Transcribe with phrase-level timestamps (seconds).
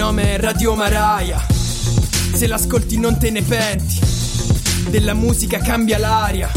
[0.00, 1.44] nome è Radio Maraia.
[2.32, 3.98] Se l'ascolti non te ne penti.
[4.88, 6.50] Della musica cambia l'aria.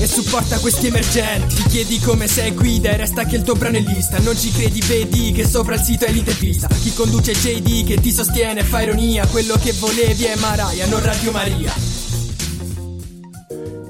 [0.00, 3.78] E supporta questi emergenti Ti chiedi come sei guida e resta che il tuo brano
[3.78, 7.84] è lista Non ci credi, vedi che sopra il sito è l'intervista Chi conduce JD
[7.84, 11.72] che ti sostiene fa ironia Quello che volevi è Maraia, non Radio Maria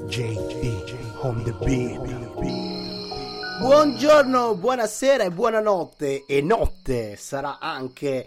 [0.07, 2.09] JD on the beat.
[3.59, 6.25] Buongiorno, buonasera e buonanotte.
[6.25, 8.25] E notte sarà anche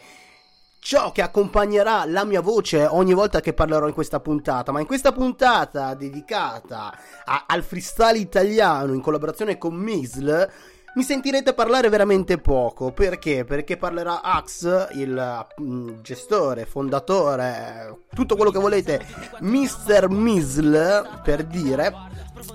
[0.83, 4.73] ciò che accompagnerà la mia voce ogni volta che parlerò in questa puntata.
[4.73, 6.93] Ma in questa puntata dedicata
[7.25, 10.51] a- al freestyle italiano in collaborazione con Misl.
[10.95, 13.45] Mi sentirete parlare veramente poco, perché?
[13.45, 19.07] Perché parlerà Ax, il mm, gestore, fondatore, tutto quello che volete,
[19.39, 20.09] Mr.
[20.11, 21.95] Misl, per dire,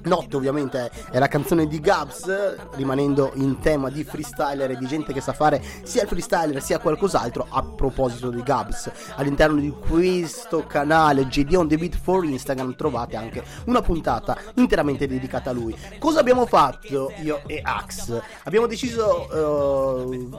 [0.04, 5.14] Notte ovviamente è la canzone di Gabs, rimanendo in tema di freestyler e di gente
[5.14, 7.48] che sa fare sia il freestyler sia qualcos'altro.
[7.50, 13.16] A proposito di Gabs, all'interno di questo canale JD on the Beat for Instagram trovate
[13.16, 15.76] anche una puntata interamente dedicata a lui.
[16.00, 18.20] Cosa abbiamo fatto io e Ax?
[18.44, 20.30] Abbiamo deciso eh,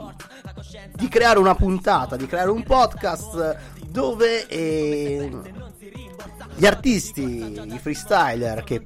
[0.93, 3.57] di creare una puntata, di creare un podcast
[3.87, 4.47] dove...
[4.47, 5.58] Eh,
[6.59, 8.83] gli artisti, i freestyler che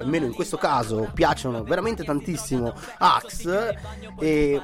[0.00, 3.78] almeno in questo caso piacciono veramente tantissimo Axe
[4.18, 4.60] e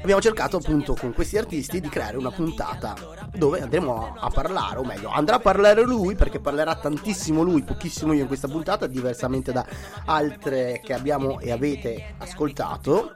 [0.00, 2.94] abbiamo cercato appunto con questi artisti di creare una puntata
[3.34, 7.62] dove andremo a, a parlare, o meglio, andrà a parlare lui perché parlerà tantissimo lui,
[7.62, 9.66] pochissimo io in questa puntata, diversamente da
[10.06, 13.12] altre che abbiamo e avete ascoltato.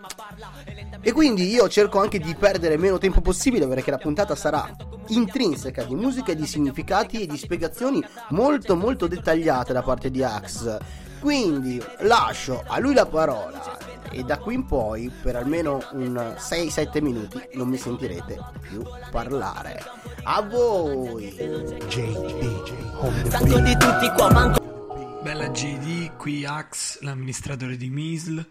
[1.02, 4.70] E quindi io cerco anche di perdere meno tempo possibile perché la puntata sarà
[5.08, 10.22] intrinseca di musica e di significati e di spiegazioni molto molto dettagliate da parte di
[10.22, 10.78] Axe.
[11.20, 13.78] Quindi lascio a lui la parola
[14.10, 19.82] e da qui in poi per almeno un 6-7 minuti non mi sentirete più parlare.
[20.24, 21.34] A voi!
[23.24, 24.58] Stanco di tutti qua, manco
[25.22, 28.46] Bella GD, qui Ax, l'amministratore di Misl.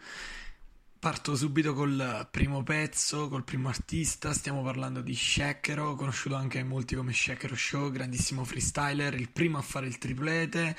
[0.99, 4.33] Parto subito col primo pezzo, col primo artista.
[4.33, 9.61] Stiamo parlando di Shekero, conosciuto anche molti come Shekero Show, grandissimo freestyler, il primo a
[9.61, 10.75] fare il triplete,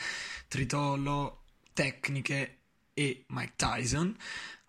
[0.47, 2.58] tritolo, tecniche
[2.92, 4.14] e Mike Tyson.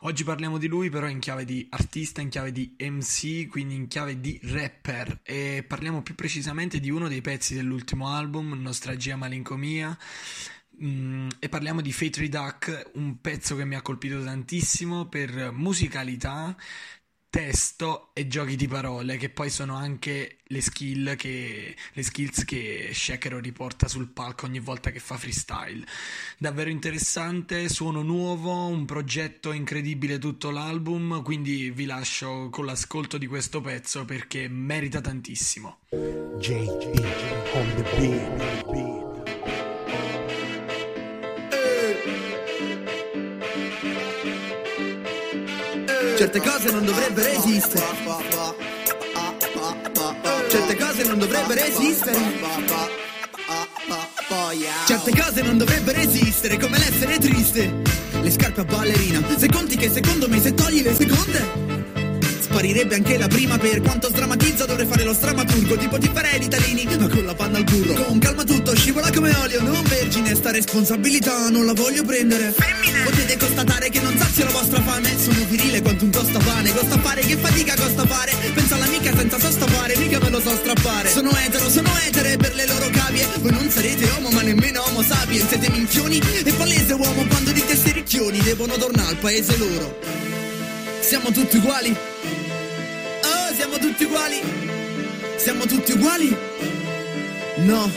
[0.04, 3.88] Oggi parliamo di lui però in chiave di artista, in chiave di MC, quindi in
[3.88, 9.98] chiave di rapper e parliamo più precisamente di uno dei pezzi dell'ultimo album, Nostalgia Malincomia,
[10.84, 16.56] Mm, e parliamo di Fate Reduc, un pezzo che mi ha colpito tantissimo per musicalità,
[17.30, 22.90] testo e giochi di parole, che poi sono anche le skill che, le skills che
[22.94, 25.86] Shekero riporta sul palco ogni volta che fa freestyle.
[26.38, 33.28] Davvero interessante, suono nuovo, un progetto incredibile tutto l'album, quindi vi lascio con l'ascolto di
[33.28, 35.78] questo pezzo perché merita tantissimo.
[35.92, 37.06] JD
[37.54, 38.91] on the
[46.22, 47.84] Certe cose non dovrebbero esistere.
[50.50, 52.20] Certe cose non dovrebbero esistere.
[54.86, 57.74] Certe cose non dovrebbero esistere, come l'essere triste.
[58.22, 59.20] Le scarpe a ballerina.
[59.36, 61.71] Se conti che secondo me se togli le seconde.
[62.52, 63.58] Sparirebbe anche la prima.
[63.58, 67.58] Per quanto sdrammatizzo dovrei fare lo stramaturgo Tipo ti farei l'italini ma con la panna
[67.58, 67.94] al burro.
[68.04, 70.36] Con calma tutto scivola come olio Non vergine.
[70.36, 72.54] Sta responsabilità non la voglio prendere.
[73.06, 75.18] Potete constatare che non sazio la vostra fame.
[75.18, 76.74] Sono virile quanto un tostapane.
[76.74, 78.34] Costa fare che fatica costa fare.
[78.54, 81.10] Penso all'amica senza sostavare Mica me lo so strappare.
[81.10, 83.28] Sono etero, sono etere per le loro cavie.
[83.40, 85.48] Voi non sarete homo ma nemmeno homo sapiens.
[85.48, 88.40] Siete minchioni e palese uomo Quando dite sti ricchioni.
[88.40, 90.00] Devono tornare al paese loro.
[91.00, 92.12] Siamo tutti uguali
[94.02, 94.42] tutti uguali?
[95.38, 96.36] Siamo tutti uguali?
[97.58, 97.92] No.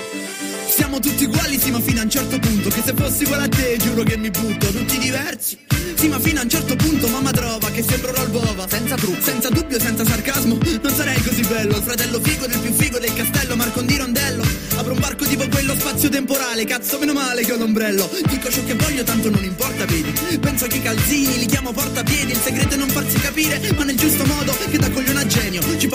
[0.69, 2.69] Siamo tutti uguali, sì, ma fino a un certo punto.
[2.69, 4.67] Che se fossi uguale a te, giuro che mi butto.
[4.67, 5.59] Tutti diversi?
[5.95, 8.33] Sì, ma fino a un certo punto, mamma trova che sembrerò il.
[8.69, 10.59] Senza trucco, senza dubbio, senza sarcasmo.
[10.83, 11.77] Non sarei così bello.
[11.77, 14.45] Il fratello figo del più figo del castello, Marco di Rondello.
[14.77, 16.65] Apro un barco tipo quello spazio-temporale.
[16.65, 18.11] Cazzo, meno male che ho l'ombrello.
[18.29, 20.13] Dico ciò che voglio, tanto non importa, vedi.
[20.39, 22.33] Penso che i calzini li chiamo portapiedi.
[22.33, 23.97] Il segreto è non farsi capire, ma nel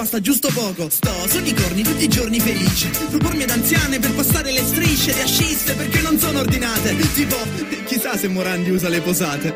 [0.10, 0.90] basta giusto poco.
[0.90, 2.90] Sto sugli corni tutti i giorni felice.
[3.10, 6.96] Propormi ad anziane per passare le strisce, le ascisse perché non sono ordinate.
[7.14, 7.38] Tipo,
[7.86, 9.56] chissà se Morandi usa le posate.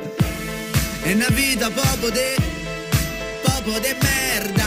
[1.01, 2.35] È una vita poco de,
[3.41, 4.62] poco de merda.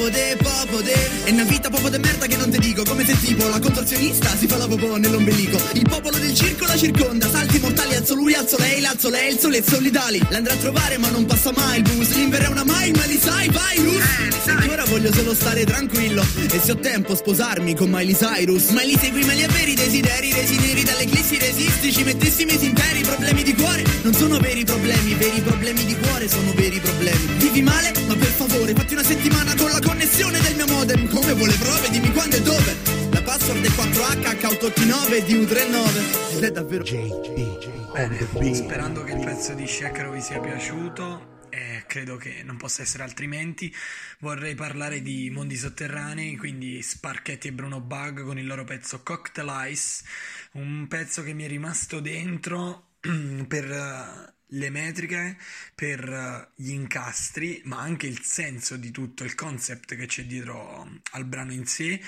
[0.00, 2.50] È una vita poco de, poco potere È una vita proprio de merda che non
[2.50, 2.82] ti dico.
[2.84, 5.60] Come se tipo la contorsionista si fa la popò nell'ombelico.
[5.74, 7.28] Il popolo del circo la circonda.
[7.28, 10.96] Salti mortali, alzo lui, alzo lei, l'alzo lei Il sole e solidali L'andrà a trovare
[10.96, 11.78] ma non passa mai.
[11.78, 14.48] Il bus L'Inver è una mai, ma li sai, vai Rus.
[14.48, 16.24] Ancora voglio solo stare tranquillo.
[16.50, 18.70] E se ho tempo sposarmi con Miley Cyrus.
[18.70, 22.66] Ma li segui ma li veri desideri Resi neri dalle eclissi resisti Ci mettessi mesi
[22.66, 27.26] interi problemi di cuore Non sono veri problemi, veri problemi di cuore sono veri problemi.
[27.36, 27.92] Vivi male?
[28.06, 31.08] Ma per favore fatti una settimana con la connessione del mio modem.
[31.08, 31.90] Come vuole prove?
[31.90, 32.76] Dimmi quando e dove.
[33.10, 39.66] La password è 4H H889 DU39 Ed è davvero JD sperando che il pezzo di
[39.66, 43.74] Shekero vi sia piaciuto, e credo che non possa essere altrimenti,
[44.20, 49.72] vorrei parlare di mondi sotterranei, quindi Sparchetti e Bruno Bug con il loro pezzo Cocktail
[49.72, 50.04] Ice,
[50.52, 52.92] un pezzo che mi è rimasto dentro
[53.48, 55.36] per eh, le metriche,
[55.74, 60.88] per eh, gli incastri, ma anche il senso di tutto, il concept che c'è dietro
[61.12, 62.00] al brano in sé.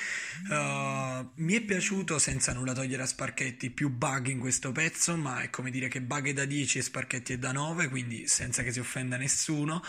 [0.48, 5.40] Uh, mi è piaciuto, senza nulla togliere a Sparchetti, più bug in questo pezzo, ma
[5.40, 8.62] è come dire che bug è da 10 e Sparchetti è da 9, quindi senza
[8.62, 9.82] che si offenda nessuno.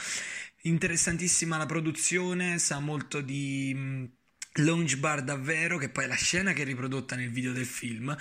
[0.63, 4.21] Interessantissima la produzione, sa molto di...
[4.57, 8.15] Lounge bar davvero, che poi è la scena che è riprodotta nel video del film,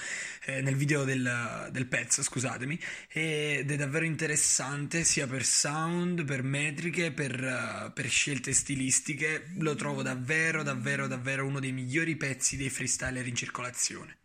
[0.46, 6.43] eh, nel video del, del pezzo, scusatemi, ed è davvero interessante sia per sound, per
[6.43, 9.49] metriche, per, eh, per scelte stilistiche.
[9.58, 14.17] Lo trovo davvero, davvero, davvero uno dei migliori pezzi dei freestyler in circolazione.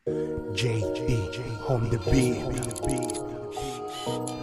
[0.54, 4.37] JD on the beat.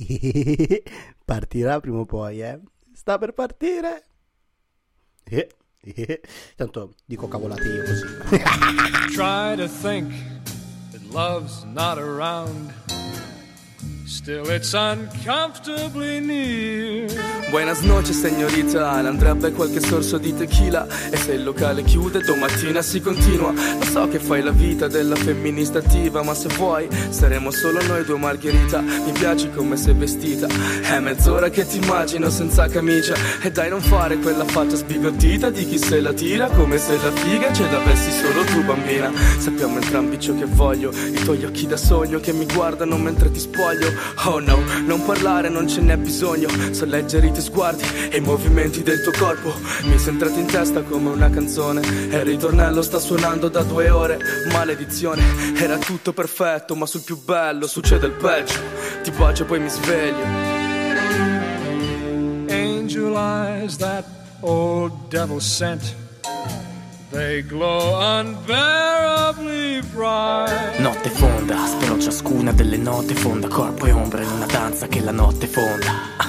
[1.24, 2.60] Partirà prima o poi, eh.
[2.92, 4.04] Sta per partire.
[5.24, 5.48] Eh,
[5.80, 6.20] eh.
[6.56, 9.14] Tanto dico cavolate io così.
[9.14, 10.12] Try to think
[10.92, 12.89] that love's not around.
[14.10, 17.06] Still, it's uncomfortably near.
[17.48, 20.84] Buenas noches signorita, andrebbe qualche sorso di tequila.
[21.10, 23.52] E se il locale chiude domattina si continua.
[23.52, 28.04] Lo so che fai la vita della femminista attiva Ma se vuoi saremo solo noi
[28.04, 28.80] due margherita.
[28.80, 30.48] Mi piaci come sei vestita.
[30.48, 33.14] È mezz'ora che ti immagino senza camicia.
[33.40, 36.48] E dai non fare quella faccia sbigottita Di chi se la tira.
[36.48, 39.12] Come se la figa Ce l'avessi solo tu bambina.
[39.38, 40.90] Sappiamo entrambi ciò che voglio.
[40.90, 45.48] I tuoi occhi da sogno che mi guardano mentre ti spoglio Oh no, non parlare
[45.48, 46.48] non ce n'è bisogno.
[46.72, 49.52] So leggere i tuoi sguardi e i movimenti del tuo corpo.
[49.84, 51.80] Mi sei entrato in testa come una canzone.
[52.10, 54.18] E il ritornello sta suonando da due ore.
[54.52, 55.22] Maledizione,
[55.56, 58.58] era tutto perfetto Ma sul più bello succede il peggio.
[59.02, 60.24] Ti bacio e poi mi sveglio.
[62.48, 64.04] Angel eyes that
[64.40, 65.94] old devil sent.
[67.10, 70.78] They glow unbearably bright.
[70.78, 75.10] Notte fonda, spero ciascuna delle note fonda Corpo e ombra in una danza che la
[75.10, 76.19] notte fonda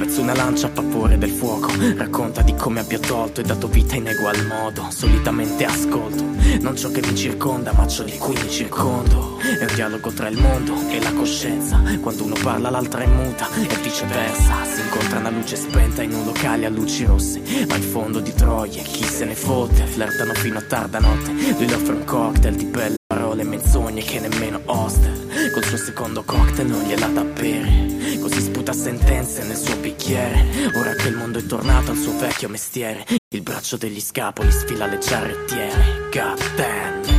[0.00, 1.70] Spezzo una lancia a favore del fuoco.
[1.94, 4.86] Racconta di come abbia tolto e dato vita in egual modo.
[4.88, 6.24] Solitamente ascolto
[6.62, 9.38] Non ciò che mi circonda ma ciò di cui mi circondo.
[9.40, 11.82] È un dialogo tra il mondo e la coscienza.
[12.00, 14.64] Quando uno parla l'altra è muta e viceversa.
[14.64, 17.42] Si incontra una luce spenta in un locale a luci rosse.
[17.68, 19.84] Ma in fondo di troie chi se ne fotte?
[19.84, 21.30] Flirtano fino a tarda notte.
[21.30, 26.22] Lui le offre un cocktail di belle parole menzogne che nemmeno Oster Col suo secondo
[26.22, 31.40] cocktail non gliela da bere Così sputa sentenze nel suo bicchiere Ora che il mondo
[31.40, 33.04] è tornato al suo vecchio mestiere.
[33.30, 37.09] Il braccio degli scapoli sfila le ciarrettiere God damn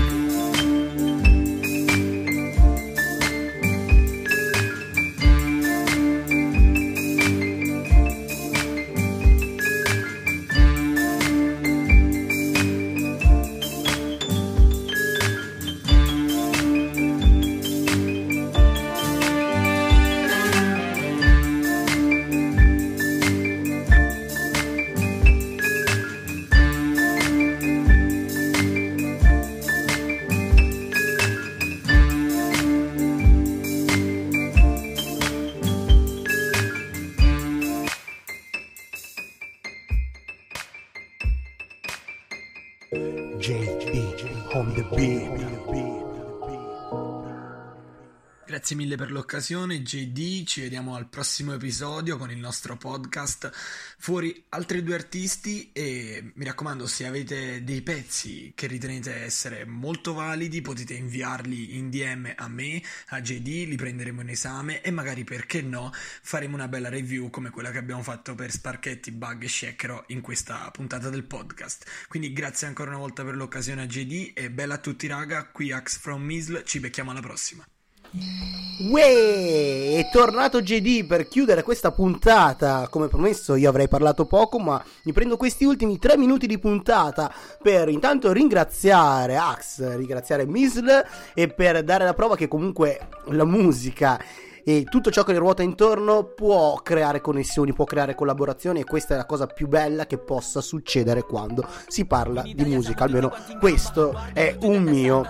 [48.91, 50.45] mille per l'occasione, JD.
[50.45, 53.51] Ci vediamo al prossimo episodio con il nostro podcast.
[53.97, 55.71] Fuori altri due artisti.
[55.71, 61.89] E mi raccomando, se avete dei pezzi che ritenete essere molto validi, potete inviarli in
[61.89, 63.67] DM a me, a JD.
[63.67, 67.77] Li prenderemo in esame e magari perché no, faremo una bella review come quella che
[67.77, 72.07] abbiamo fatto per Sparchetti, Bug e Shekero in questa puntata del podcast.
[72.07, 75.45] Quindi grazie ancora una volta per l'occasione a JD e bella a tutti, raga.
[75.45, 76.63] Qui Ax from Misl.
[76.63, 77.65] Ci becchiamo alla prossima.
[78.13, 82.87] Uè, è tornato JD per chiudere questa puntata.
[82.89, 87.33] Come promesso, io avrei parlato poco, ma mi prendo questi ultimi tre minuti di puntata
[87.61, 90.89] per intanto ringraziare Ax, ringraziare Misl
[91.33, 94.19] e per dare la prova che comunque la musica
[94.63, 99.13] e tutto ciò che ne ruota intorno può creare connessioni, può creare collaborazioni e questa
[99.13, 103.05] è la cosa più bella che possa succedere quando si parla di musica.
[103.05, 105.23] Almeno questo è un mio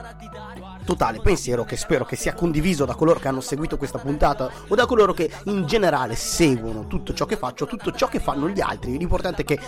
[0.84, 4.76] totale pensiero che spero che sia condiviso da coloro che hanno seguito questa puntata o
[4.76, 8.62] da coloro che in generale seguono tutto ciò che faccio, tutto ciò che fanno gli
[8.62, 8.98] altri.
[8.98, 9.60] L'importante è che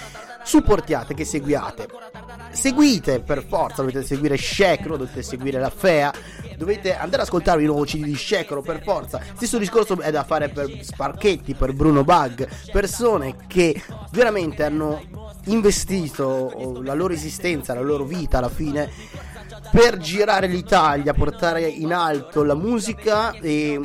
[0.44, 1.88] supportiate, che seguiate.
[2.52, 6.14] Seguite per forza, dovete seguire Shekro, dovete seguire la Fea,
[6.58, 9.20] dovete andare ad ascoltarvi i nuovi CD di Shekro per forza.
[9.36, 15.02] Stesso discorso è da fare per Sparchetti, per Bruno Bug, persone che veramente hanno
[15.46, 18.90] investito la loro esistenza, la loro vita alla fine
[19.74, 23.82] per girare l'Italia, portare in alto la musica e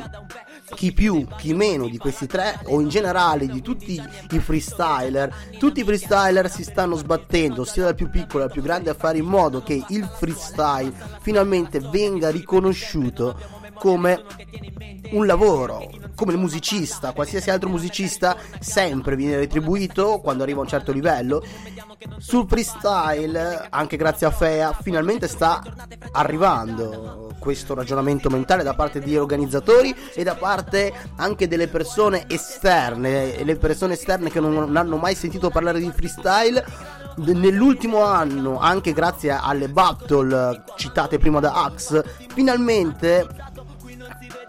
[0.75, 5.79] chi più, chi meno di questi tre o in generale di tutti i freestyler, tutti
[5.79, 9.25] i freestyler si stanno sbattendo sia dal più piccolo al più grande a fare in
[9.25, 13.35] modo che il freestyle finalmente venga riconosciuto
[13.73, 14.23] come
[15.09, 20.67] un lavoro, come il musicista, qualsiasi altro musicista sempre viene retribuito quando arriva a un
[20.67, 21.41] certo livello.
[22.17, 25.63] Sul freestyle, anche grazie a Fea, finalmente sta
[26.11, 33.41] arrivando questo ragionamento mentale da parte degli organizzatori e da parte anche delle persone esterne,
[33.41, 36.65] le persone esterne che non hanno mai sentito parlare di freestyle
[37.15, 43.25] nell'ultimo anno, anche grazie alle battle citate prima da Axe, finalmente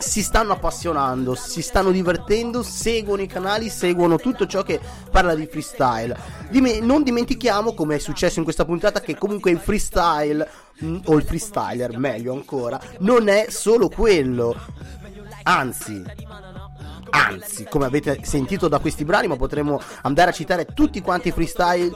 [0.00, 4.80] si stanno appassionando, si stanno divertendo, seguono i canali, seguono tutto ciò che
[5.10, 6.16] parla di freestyle.
[6.48, 11.16] Dime- non dimentichiamo, come è successo in questa puntata, che comunque il freestyle, mh, o
[11.16, 14.56] il freestyler meglio ancora, non è solo quello.
[15.42, 16.02] Anzi,
[17.10, 21.32] anzi, come avete sentito da questi brani, ma potremmo andare a citare tutti quanti i
[21.32, 21.92] freestyle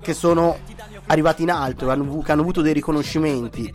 [0.00, 0.58] che sono
[1.06, 1.92] arrivati in alto, che
[2.32, 3.72] hanno avuto dei riconoscimenti.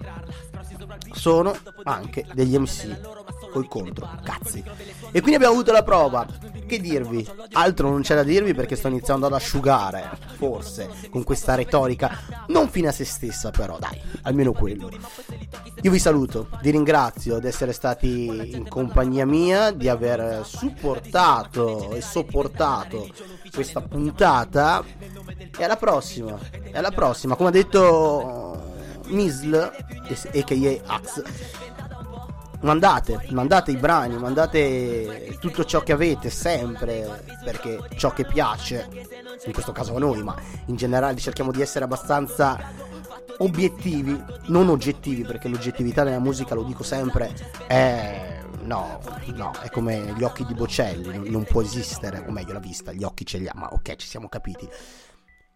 [1.14, 3.00] Sono anche degli MC
[3.52, 4.64] col contro, cazzi.
[5.12, 6.26] E quindi abbiamo avuto la prova.
[6.66, 7.28] Che dirvi?
[7.52, 12.20] Altro non c'è da dirvi perché sto iniziando ad asciugare, forse, con questa retorica.
[12.48, 14.90] Non fine a se stessa, però, dai, almeno quello.
[15.82, 22.02] Io vi saluto, vi ringrazio di essere stati in compagnia mia, di aver supportato e
[22.02, 23.08] sopportato
[23.54, 24.84] questa puntata.
[25.56, 28.43] E alla prossima, e alla prossima, come ha detto
[29.08, 30.94] Misl, a.k.a.
[30.94, 31.24] Axe
[32.64, 38.90] mandate, mandate i brani, mandate tutto ciò che avete sempre, perché ciò che piace,
[39.46, 42.58] in questo caso a noi, ma in generale cerchiamo di essere abbastanza
[43.38, 47.34] obiettivi, non oggettivi, perché l'oggettività nella musica, lo dico sempre,
[47.68, 48.32] è...
[48.64, 49.02] No,
[49.34, 53.04] no, è come gli occhi di Bocelli, non può esistere, o meglio la vista, gli
[53.04, 54.66] occhi ce li ha, ma ok, ci siamo capiti.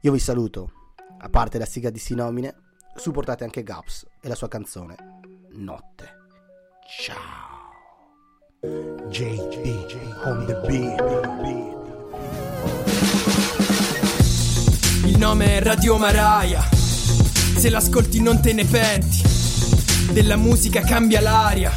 [0.02, 0.72] Io vi saluto,
[1.20, 2.67] a parte la sigla di Sinomine,
[2.98, 4.96] supportate anche Gaps e la sua canzone
[5.52, 6.16] Notte.
[7.00, 7.58] Ciao.
[9.10, 11.26] JD on the beat.
[15.06, 16.62] Il nome è Radio Maraia.
[16.62, 19.22] Se l'ascolti non te ne penti.
[20.12, 21.72] Della musica cambia l'aria.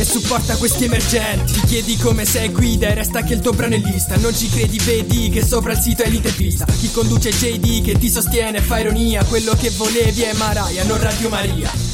[0.00, 1.52] E supporta questi emergenti.
[1.52, 4.16] Ti chiedi come sei guida e resta che il tuo brano è lista.
[4.16, 8.08] Non ci credi, vedi che sopra il sito è l'intepista Chi conduce JD che ti
[8.08, 11.89] sostiene fa ironia Quello che volevi è Maraia, non Radio Maria